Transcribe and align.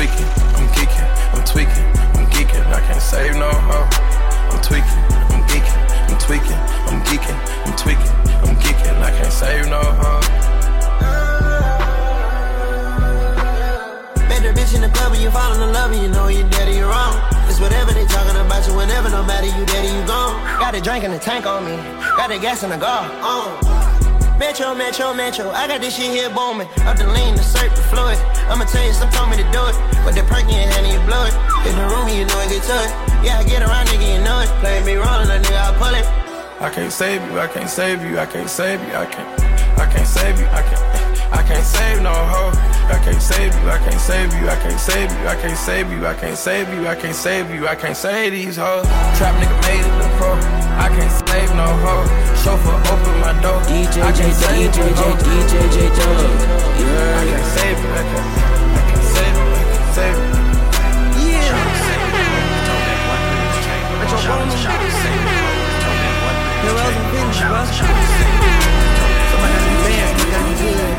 tweaking, 0.00 0.32
I'm 0.56 0.66
geeking, 0.72 1.08
I'm 1.36 1.44
tweaking, 1.44 1.84
I'm 2.16 2.26
geeking. 2.32 2.64
I 2.72 2.80
can't 2.80 3.02
save 3.02 3.34
no 3.34 3.50
hoe. 3.52 3.84
I'm 4.48 4.60
tweaking, 4.62 5.00
I'm 5.28 5.44
geeking, 5.44 5.76
I'm 6.08 6.16
tweaking, 6.16 6.60
I'm 6.88 7.02
geeking, 7.04 7.38
I'm 7.66 7.76
tweaking, 7.76 8.12
I'm 8.40 8.56
geeking. 8.56 8.96
I 8.96 9.10
can't 9.10 9.30
save 9.30 9.68
no 9.68 9.82
hoe. 10.00 10.20
Better 14.26 14.54
bitch 14.54 14.74
in 14.74 14.80
the 14.80 14.88
club 14.88 15.12
when 15.12 15.20
you 15.20 15.30
fall 15.30 15.52
in 15.52 15.70
love 15.70 15.92
and 15.92 16.00
you 16.00 16.08
know 16.08 16.28
you're 16.28 16.48
dead 16.48 16.68
or 16.68 16.72
you're 16.72 16.88
wrong. 16.88 17.20
It's 17.50 17.60
whatever 17.60 17.92
they 17.92 18.06
talking 18.06 18.40
about 18.40 18.66
you, 18.66 18.74
whenever, 18.74 19.10
no 19.10 19.22
matter 19.22 19.48
you 19.48 19.66
dead 19.66 19.84
or 19.84 20.00
you 20.00 20.06
gone. 20.06 20.40
Got 20.58 20.74
a 20.74 20.80
drink 20.80 21.04
in 21.04 21.10
the 21.10 21.18
tank 21.18 21.44
on 21.44 21.66
me, 21.66 21.76
got 22.16 22.30
a 22.30 22.38
gas 22.38 22.62
in 22.62 22.70
the 22.70 22.78
car. 22.78 23.06
Oh. 23.20 23.69
Metro, 24.40 24.74
Metro, 24.74 25.12
Metro. 25.12 25.50
I 25.50 25.68
got 25.68 25.82
this 25.82 25.96
shit 25.96 26.16
here 26.16 26.30
booming. 26.32 26.66
Up 26.88 26.96
the 26.96 27.06
lean, 27.12 27.36
the 27.36 27.42
surf, 27.44 27.76
the 27.76 27.84
fluid. 27.92 28.16
I'ma 28.48 28.64
tell 28.64 28.80
you, 28.80 28.94
some 28.94 29.10
told 29.12 29.28
me 29.28 29.36
to 29.36 29.44
do 29.52 29.60
it. 29.68 29.76
But 30.00 30.16
the 30.16 30.24
perk 30.24 30.48
in 30.48 30.56
your 30.56 30.64
hand 30.64 30.88
and 30.88 30.96
you 30.96 31.00
blow 31.04 31.28
it. 31.28 31.36
In 31.68 31.76
the 31.76 31.84
room, 31.92 32.08
you 32.08 32.24
know 32.24 32.40
it 32.40 32.48
get 32.48 32.64
to. 32.72 32.80
Yeah, 33.20 33.36
I 33.36 33.44
get 33.44 33.60
around, 33.60 33.92
nigga, 33.92 34.16
you 34.16 34.24
know 34.24 34.40
it. 34.40 34.48
Play 34.64 34.80
me 34.80 34.96
rolling, 34.96 35.28
a 35.28 35.36
nigga, 35.44 35.60
I 35.60 35.76
pull 35.76 35.92
it. 35.92 36.08
I 36.56 36.72
can't 36.72 36.90
save 36.90 37.20
you, 37.28 37.38
I 37.38 37.48
can't 37.48 37.68
save 37.68 38.00
you, 38.00 38.18
I 38.18 38.24
can't 38.24 38.48
save 38.48 38.80
you, 38.80 38.96
I 38.96 39.04
can't, 39.04 39.28
I 39.78 39.84
can't 39.92 40.08
save 40.08 40.40
you, 40.40 40.46
I 40.48 40.62
can't, 40.64 41.32
I 41.36 41.42
can't 41.44 41.64
save 41.64 42.00
no 42.00 42.12
hoe. 42.12 42.56
I 42.88 42.98
can't 43.04 43.20
save 43.20 43.52
you, 43.52 43.68
I 43.68 43.78
can't 43.78 44.00
save 44.00 44.32
you, 44.32 44.48
I 44.48 44.56
can't 44.56 44.80
save 44.80 45.12
you, 45.12 45.28
I 45.28 45.36
can't 45.36 45.58
save 45.58 45.92
you, 45.92 46.06
I 46.06 46.14
can't 46.14 46.36
save 46.36 46.68
you, 46.72 46.88
I 46.88 46.96
can't 46.96 47.14
save 47.14 47.50
you, 47.52 47.68
I 47.68 47.74
can't 47.76 47.96
save 47.96 48.32
these 48.32 48.56
hoes. 48.56 48.88
Trap 49.20 49.36
nigga 49.36 49.56
made 49.68 49.84
it 49.84 49.96
the 50.00 50.08
pro. 50.16 50.32
I 50.80 50.88
can't 50.88 51.28
save 51.28 51.54
no 51.54 51.68
hoe. 51.84 52.30
My 52.40 52.56
door. 52.56 52.79
DJ 53.80 54.02
I 54.02 54.12
can't 54.12 54.34
save 54.34 54.72
DJ 54.72 54.76
no 54.76 54.92
J 54.92 55.00
hoe. 55.00 55.16
DJ 55.24 55.52
Jaydub. 55.72 56.36
I 56.80 57.24
can't 57.24 57.46
save 57.56 57.78
you, 57.80 57.88
I 57.88 58.04
can't, 58.10 58.28
I 58.36 58.84
can't 58.88 59.06
save 59.14 59.36
you, 59.36 59.48
I 59.50 59.64
can't 59.72 59.94
save 59.96 60.16
you. 60.16 60.30
Metro 64.00 64.18
Boomin. 64.20 64.60
Heroes 66.60 66.96
and 66.96 67.08
business, 67.12 67.40
bro. 67.48 68.19